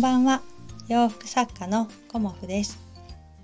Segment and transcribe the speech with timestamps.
[0.00, 0.40] んばんは。
[0.88, 2.78] 洋服作家のコモフです。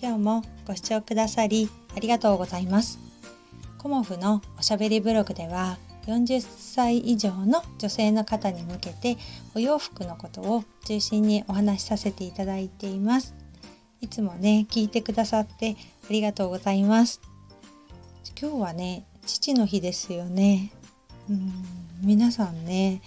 [0.00, 3.00] 今日もご視聴くださりありがとうございます。
[3.76, 9.16] コモフのおしゃべりブログでは40歳以上の女性の方に向けて
[9.56, 13.34] お洋服のことを中心にお話しさせていただいています。
[14.00, 15.74] いつもね聞いてくださって
[16.08, 17.20] ありがとうございます。
[18.40, 20.70] 今日はね父の日ですよね。
[21.28, 21.52] うん
[22.00, 23.02] 皆さんね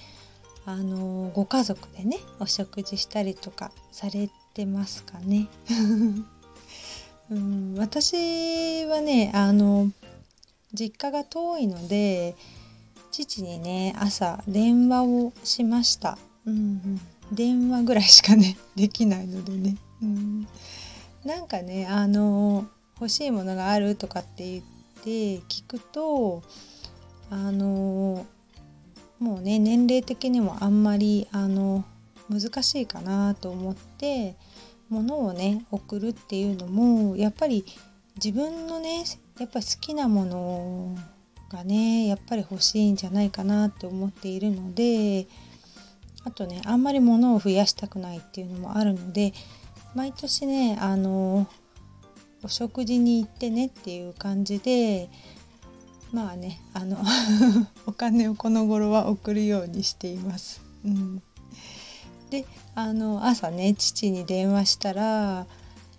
[0.67, 5.47] あのご家族でねお食事したりとかされてますかね？
[7.31, 9.89] うん私はねあの
[10.73, 12.35] 実家が遠いので
[13.11, 20.47] 父にね朝電話をしました、うんうん、電話ぐらいしかね できないのでね、うん、
[21.23, 24.63] なんかねあの欲しいものがあるとかって言っ
[25.01, 26.43] て聞くと
[27.29, 28.25] あの
[29.19, 31.83] もうね年齢的にもあんまりあの
[32.29, 34.35] 難しいかなと思って
[34.89, 37.65] 物をね送るっていうのもやっぱり
[38.15, 39.03] 自分のね
[39.39, 40.95] やっぱ好きなもの
[41.49, 45.27] がねやっぱり欲しいんじゃないかなって思っているので
[46.23, 49.33] あとねあんまり物を増やしたくないっていうのもあるので
[49.95, 51.47] 毎年ねあの
[52.43, 55.09] お食事に行ってねっていう感じで
[56.11, 56.97] まあねあの
[57.85, 60.61] お金をこの頃は送るようにしています。
[60.85, 61.21] うん、
[62.29, 65.47] であの朝ね父に電話したら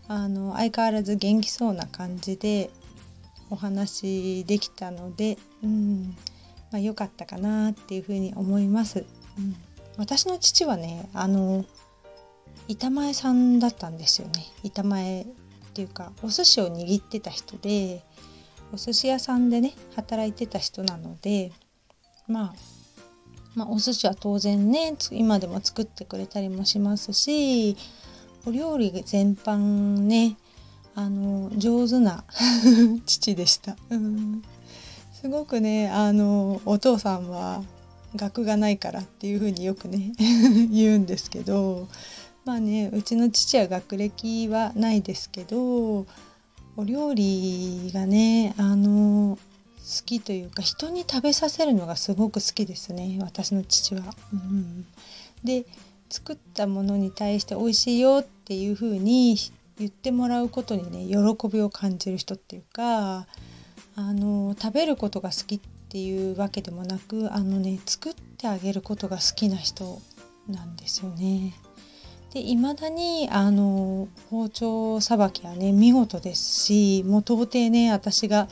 [0.09, 2.71] あの相変わらず元気そうな感じで
[3.51, 6.17] お話できたので、うん
[6.71, 9.05] まあ、良かったかなっていうふうに思います。
[9.39, 9.57] うん、
[9.97, 11.65] 私の父はねあの
[12.69, 15.27] 板前さんだったんですよね板前っ
[15.75, 18.03] ていうかお寿司を握ってた人で
[18.73, 21.53] お寿司屋さんでね働いてた人なので、
[22.27, 22.55] まあ、
[23.55, 27.77] まあお寿司は当然ね今でも作ってくれたりもしますし
[28.47, 30.37] お料理全般ね
[30.95, 32.25] あの上手な
[33.07, 34.43] 父でした、うん。
[35.21, 37.65] すごくねあのお父さんは
[38.15, 40.13] 学がないからっていうふうによくね
[40.71, 41.89] 言うんですけど
[42.45, 46.07] まあねうちの父は学歴はないですけど
[46.79, 54.03] お料理がねあの好きというか人に食べさせるのがすごく好きですね私の父は。
[54.33, 54.87] うん、
[55.43, 55.67] で
[56.09, 59.37] 作ったものに対して美味しいよっていう風に
[59.77, 63.27] 言ってもらうことにね喜びを感じる人っていうか
[63.97, 70.01] あの食べることが好きっていうわけでもなくあのね作ってあげることが好きな人
[70.49, 71.55] なんですよね。
[72.33, 78.49] で未だにあの包丁さばきはね見事ですしもう到底ね私が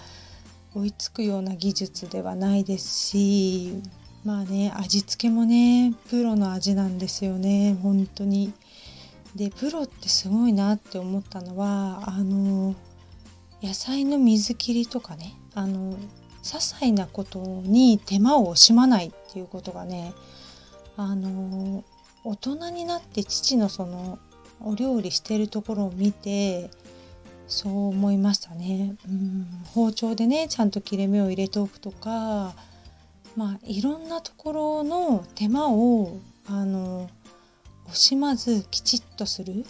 [0.75, 3.82] 追いつくような技術ではないですし
[4.25, 8.53] まあね味付けもねプロの味なんですよね本当に。
[9.34, 12.75] でプロってすごいなって思ったのはあの
[13.62, 15.98] 野菜の水切りとかねあの些
[16.42, 20.15] 細なことに手間を惜しまないっていうことがね
[20.97, 21.84] あの
[22.26, 24.19] 大人になって父のその
[24.60, 26.70] お料理してるところを見て
[27.47, 32.54] そう思いましたね、うん、包丁でねちゃんと切れ目を入れておくとか
[33.36, 37.09] まあいろんなところの手間をあの
[37.91, 39.65] 惜しまずきちっとする。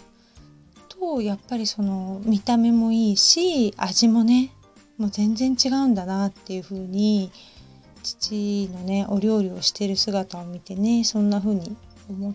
[0.87, 4.51] とやっぱりその見た目もいいし味もね
[4.97, 7.31] もう全然違うんだなっていう風に
[8.01, 11.77] 父のねお料理をしてる姿を見てねそんな風に
[12.09, 12.33] 思っ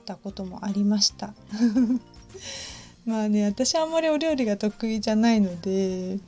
[0.00, 1.34] たこともありました。
[3.06, 6.18] まあね私あんまりお料理が得意じゃないので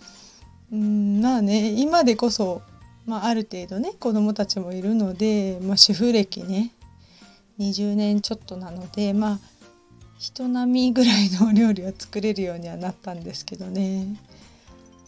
[0.73, 2.63] うんまあね今でこそ、
[3.05, 6.73] まあ、ある程度ね子供たちもいるので、まあ、主婦歴ね
[7.59, 9.41] 20年ちょっとなのでまあ
[10.19, 14.07] 人並みぐらいのお料理は作れるようにはなったんですけどね。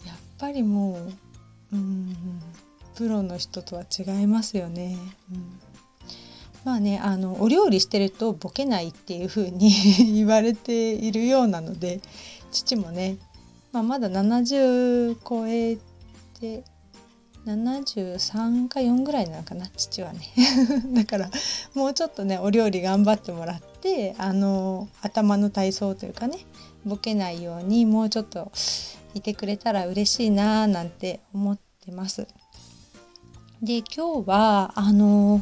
[0.05, 0.99] やっぱりも
[1.71, 2.15] ううん
[2.95, 4.97] プロの人とは違いますよね。
[5.31, 5.64] うん。
[6.65, 9.71] まあねあのお料理してるとボケないっていう風に
[10.15, 12.01] 言われているようなので
[12.51, 13.17] 父もね、
[13.71, 15.77] まあ、まだ70超え
[16.39, 16.63] て
[17.45, 20.21] 73か4ぐらいなのかな父はね
[20.93, 21.29] だから
[21.75, 26.39] もうちょっとねお料理頑張ってもらってあの頭の体操というかね
[26.83, 28.51] ボケないようにもうちょっと
[29.13, 32.27] いてくれたら嬉しいなーなんて思ってます。
[33.61, 35.41] で今日はあの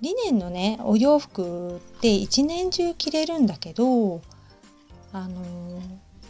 [0.00, 4.20] リネンのねお洋服って一年中着れるんだけど
[5.12, 5.80] あの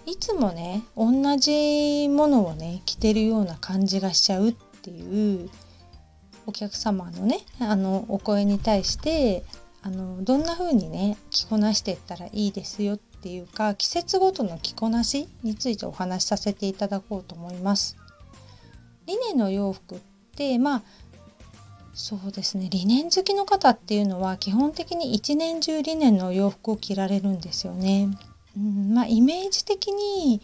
[0.06, 4.52] いつもね同じものをね着てるような感じがしちゃうっ
[4.82, 5.50] ていう
[6.46, 9.44] お客様のねあのお声に対して
[9.82, 17.96] あのどんな風にね着こなしていったらいいですよっていうか季節ごとの着こなしについてお話しさせていただこうと思います。
[19.06, 19.98] リネの洋服っ
[20.36, 20.82] てまあ
[21.94, 28.08] そうですねリネン好きの方っていうのは基本的に一年中リネンの洋服を着られるんですよね。
[28.56, 30.42] うん、まあイメージ的に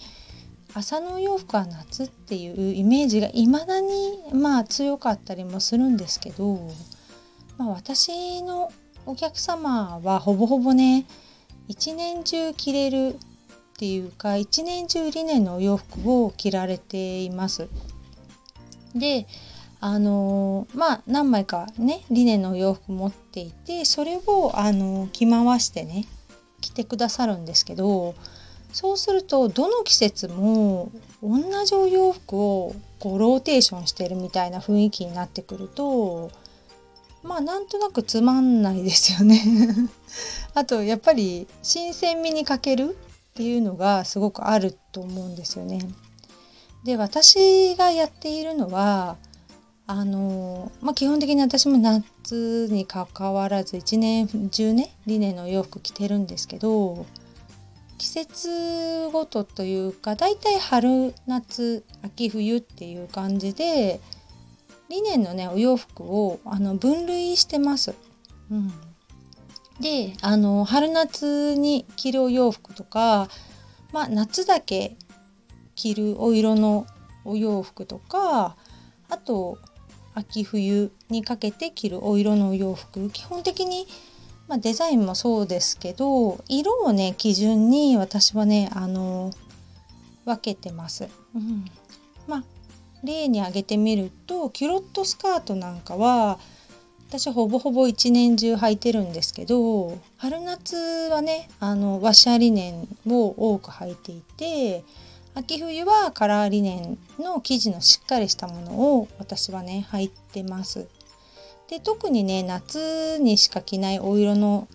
[0.75, 6.71] 朝のお洋服は夏っていうイメージが未だにまあ強かったりもするんですけど、
[7.59, 8.71] まあ、私の
[9.05, 11.07] お客様はほぼほぼね
[11.67, 13.19] 一年中着れるっ
[13.77, 17.69] ていうか一年中リネンのお洋服を着られています。
[18.95, 19.27] で
[19.81, 26.07] あのまあ何枚かねリネのお洋服持っていてそれをあの着回してね
[26.61, 28.15] 着てくださるんですけど
[28.73, 30.93] そうするとどの季節も
[31.23, 36.31] 同じお洋服をこうローテーションしてるみたいな雰囲気になってくると
[37.23, 39.43] まあなんとなくつまんないですよね
[40.55, 42.97] あとやっぱり新鮮味に欠ける
[43.31, 45.81] っていうのがすごくあると思うんですよね。
[46.85, 49.17] で私がやっているのは
[49.93, 57.07] あのまあ、基本的に私も夏にかかわらず一年中ねリネの洋服着てるんですけど
[57.99, 64.01] 季節ごとというかだいたい春夏秋冬っていう感じで
[64.89, 67.93] リネンのねお洋服をあの分類してます。
[68.49, 68.69] うん、
[69.81, 73.27] であの春夏に着るお洋服とか、
[73.93, 74.97] まあ、夏だけ
[75.75, 76.87] 着るお色の
[77.25, 78.57] お洋服とか
[79.09, 79.59] あと
[80.15, 83.87] 秋冬にかけて着るお色のお洋服基本的に、
[84.49, 89.31] まあ、デザインもそうですけど色をね基準に私はねあの
[90.25, 91.09] 分けてます。
[91.35, 91.65] うん、
[92.27, 92.45] まあ
[93.03, 96.39] 例に挙げてみるとキュロットスカートなんかは
[97.09, 100.77] 私ほぼほぼ一年中履いてるんですけど春夏
[101.11, 104.85] はねあのワシャリネンを多く履いていて
[105.35, 110.89] 秋冬はカラーリネンの生地のしっかりしたものを私はね入ってます。
[111.69, 114.67] で特にね夏にしか着ないお色の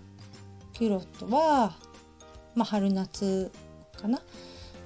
[0.74, 1.74] キュロットは、
[2.56, 3.52] まあ、春夏
[4.02, 4.22] かな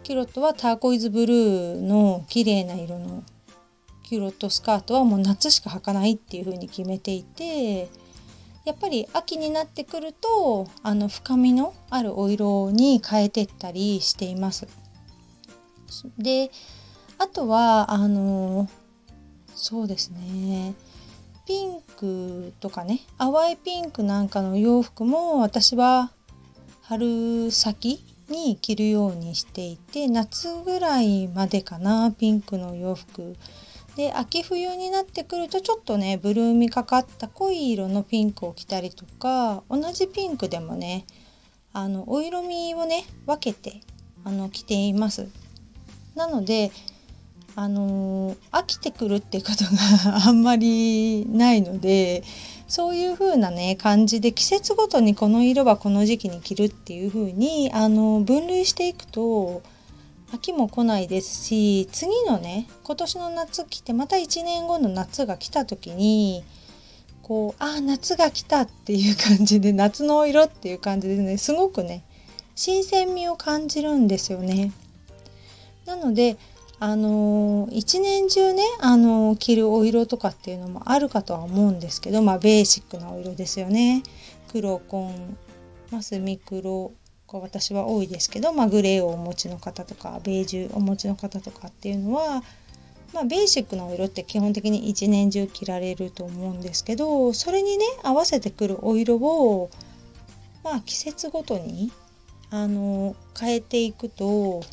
[0.01, 3.23] キュロットはターコイズブルーの綺麗な色の
[4.01, 7.89] キュロットスカートはもう夏しか履かないっていう風に決めていて
[8.65, 14.67] やっぱり秋になってくるとあの深みのあるお色に変えてったりしています。
[16.17, 16.51] で
[17.17, 18.69] あとはあの
[19.55, 20.73] そうですね。
[21.45, 26.11] ピンクとかね淡いピンクなんかの洋服も私は
[26.83, 33.35] 春先に着るようにしていて夏ぐらいまでかなピンクの洋服。
[33.95, 41.05] で秋冬になってくるとちょっとねブルーみかかった濃い色のピンクを着たりとか同じピンクでもね
[41.73, 43.81] あのお色味をね分けて
[44.23, 45.27] あの着ています。
[46.15, 46.71] なので
[47.55, 52.23] あの、飽きてくるってことが あんまりないので
[52.69, 59.63] そういう風なね感じで季節ごとにこの色はこの時期に着るっていう風にあの分類していくと
[60.31, 66.43] 秋も来ないですし次のね今年の夏来てまた1年後の夏が来た時に
[67.23, 72.03] こうあ夏が来たっていう感じで夏の色っていう感じでねすごくね
[72.55, 74.71] 新鮮味を感じるんですよね。
[75.89, 76.37] なので
[76.81, 84.01] あの、一年中ね、あの、着るお色とかっていうのもあるかとは思うんですけど、まあ、ベーシックなお色ですよね。
[84.49, 85.37] 黒紺、
[85.91, 86.93] まあ、スミ黒
[87.27, 92.43] が私は多いですけど、まあ、グレーをお持ちの方とかベージュお持ちの方とかっていうのは、
[93.13, 99.69] まあ、ベーシックなお色って基本的に一年中着られると思うんですけどそれにね合わせてくるお色を、
[100.63, 101.91] まあ、季節ごとに
[102.49, 104.63] あの変えていくと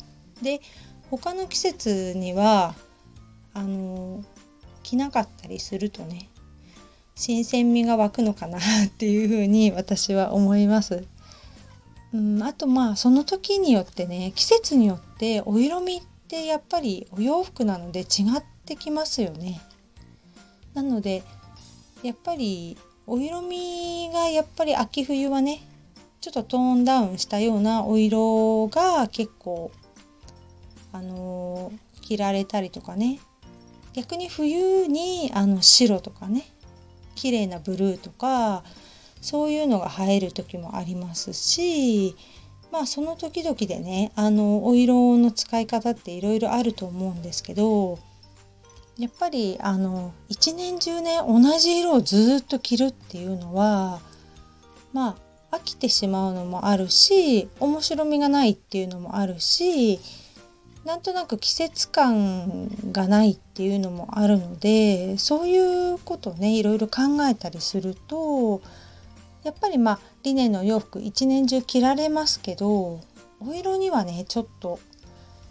[0.41, 0.61] で
[1.09, 2.75] 他の季節には
[3.53, 4.23] あの
[4.83, 6.29] 着なかったりするとね
[7.15, 11.05] 新鮮味が湧くのかなっていうふうに私は思います。
[12.13, 18.03] うん、あとまあその時によってね季節によってお色味ってやっぱりお洋服なので違
[18.37, 19.61] ってきますよね。
[20.73, 21.23] なので
[22.03, 25.67] やっぱりお色味がやっぱり秋冬はね
[26.21, 29.71] ちょっとトーンダウンしたようなお色が結構
[30.91, 33.19] あの着られたりとかね。
[33.93, 36.49] 逆に冬にあの白とかね。
[37.17, 38.63] 綺麗なブルーとか
[39.21, 42.15] そういうのが映える時もありますし
[42.71, 47.99] まあその時々でねあのお色の使い方っていろいろあると思うんですけど
[48.97, 53.99] やっぱりあの一年中ね同じ色をずっと着るっていうのは
[54.93, 55.17] ま
[55.49, 59.99] あ飽きてしまうのもあるし面白みがないっていうのもあるし
[60.87, 68.61] なんとなく季節感がないっていうのもあるのでそういうことをねいろいろ考えたりすると
[69.43, 73.01] やっぱりまあリネンの洋服一年中着られますけど
[73.41, 74.79] お色にはねちょっと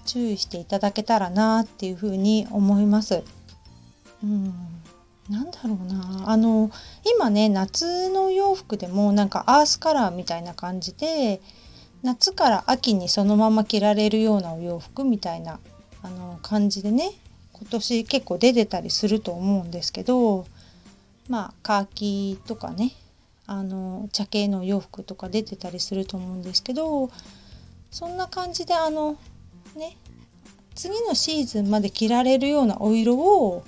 [0.06, 3.22] 注意していただけたらなっていうふうに思います。
[4.24, 4.54] うん
[5.28, 6.70] なんだろうなあの
[7.04, 11.42] 今ね夏の洋服でもなんかアースカラーみたいな感じで
[12.06, 15.58] 夏から秋にそのまま着られるようなお洋服みたいな
[16.04, 17.10] あの感じでね
[17.52, 20.46] 今年結構出てたりすると思うんですけど
[21.28, 22.92] まあカーキとかね
[23.48, 27.10] あの茶系のお洋服とか出てたりすると思うんですけど
[27.90, 29.18] そんな感じであの
[29.74, 29.96] ね
[30.76, 33.64] 次のシーズンまで着られるようなお色を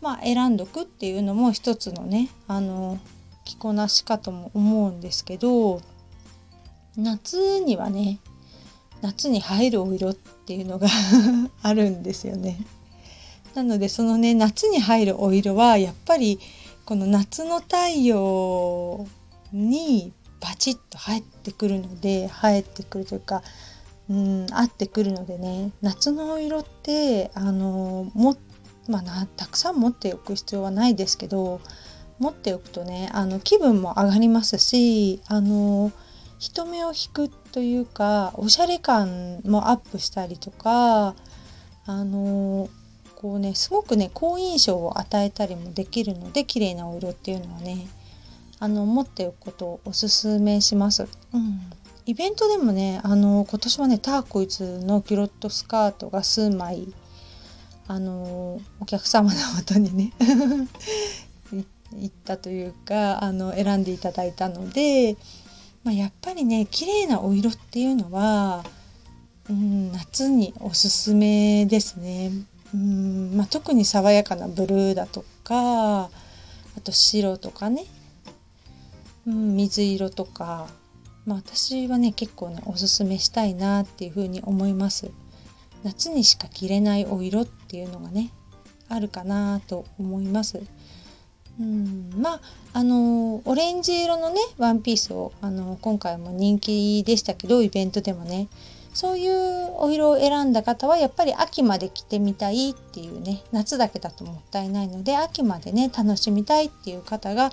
[0.00, 2.98] まあ選んどくっていうのも一つのねあの
[3.44, 5.80] 着こなしかとも思うんですけど
[6.96, 8.20] 夏にはね
[9.02, 10.88] 夏に入るお色っていうのが
[11.62, 12.58] あるんですよね。
[13.54, 16.38] なのでそのね夏に入るお色はやっぱり
[16.84, 19.06] この夏の太陽
[19.52, 23.42] にバチッと入ってくるので入ってくるというか
[24.10, 28.36] うん合ってくるのでね夏のお色ってあのも
[28.88, 31.60] まあなたくさん持っておく必要はないですけど
[32.18, 35.92] 持っておくとねあの気分も上がりますしあの
[36.38, 41.14] 人目を引くというかおしゃれ感もアップしたりとか
[41.86, 42.68] あの
[43.14, 47.86] こうねすごくね好印象を与えたりもできるので綺麗なお色っていうのはね
[48.58, 51.06] あの持っておくことをおすすめします。
[51.34, 51.60] うん、
[52.06, 56.92] イベントでもねあの今年はねターコイズのキュロットスカートが数枚
[57.88, 60.12] あのお客様のもとにね
[61.92, 65.16] 行ったというかあの選んでいただいたので
[65.86, 68.64] まあ、やっぱりね綺麗なお色っていうのは、
[69.48, 72.32] うん、夏におすすめですね。
[72.74, 76.10] うんまあ、特に爽やかなブルーだとかあ
[76.82, 77.84] と白とかね、
[79.28, 80.66] うん、水色とか、
[81.24, 85.12] まあ、私はね結構ねおすすめしたいなっていうふうに思います。
[85.84, 88.32] 夏にしか着れないお色っていうのがね
[88.88, 90.60] あるかなと思います。
[91.58, 92.40] うん、まあ
[92.74, 98.48] あのオレンジ色のねワンピースをあの今回も人気でしたけどイベントでもね。
[98.96, 107.50] そういうお色を選んだ方はやっぱり秋まで着てみたいっていうね夏だけだともったいないので秋までね楽しみたいっていう方が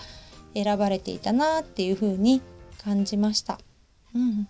[0.53, 2.41] 選ばれていたなっていう風に
[2.81, 3.59] 感じました。
[4.15, 4.47] うん、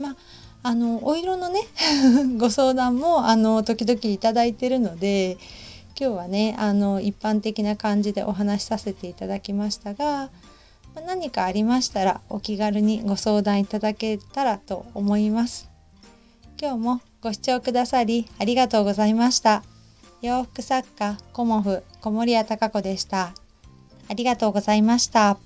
[0.00, 0.16] まあ
[0.64, 1.60] あのお色のね
[2.36, 5.38] ご相談もあの時々いただいてるので
[5.98, 10.30] 今日はねあの一般的な感じでお話しさせていただきましたが
[11.06, 15.68] 何かありましたらお気軽にご相談いただけたらと思います。
[16.60, 19.64] 今日もご視聴くださりありがとうございました。
[20.22, 23.34] 洋服作家コモフ小森屋隆子でした。
[24.08, 25.38] ありがとうございました。